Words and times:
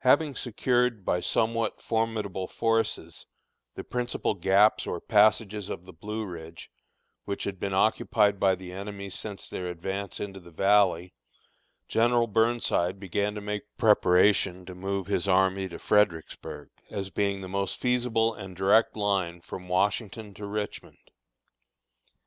Having 0.00 0.34
secured, 0.36 1.06
by 1.06 1.20
somewhat 1.20 1.80
formidable 1.80 2.46
forces, 2.46 3.24
the 3.76 3.82
principal 3.82 4.34
gaps 4.34 4.86
or 4.86 5.00
passages 5.00 5.70
of 5.70 5.86
the 5.86 5.92
Blue 5.94 6.26
Ridge, 6.26 6.70
which 7.24 7.44
had 7.44 7.58
been 7.58 7.72
occupied 7.72 8.38
by 8.38 8.56
the 8.56 8.72
enemy 8.74 9.08
since 9.08 9.48
their 9.48 9.68
advance 9.68 10.20
into 10.20 10.38
the 10.38 10.50
Valley, 10.50 11.14
General 11.88 12.26
Burnside 12.26 13.00
began 13.00 13.34
to 13.36 13.40
make 13.40 13.78
preparations 13.78 14.66
to 14.66 14.74
move 14.74 15.06
his 15.06 15.26
army 15.26 15.66
to 15.70 15.78
Fredericksburg, 15.78 16.68
as 16.90 17.08
being 17.08 17.40
the 17.40 17.48
most 17.48 17.80
feasible 17.80 18.34
and 18.34 18.54
direct 18.54 18.94
line 18.94 19.40
from 19.40 19.68
Washington 19.70 20.34
to 20.34 20.44
Richmond. 20.44 21.10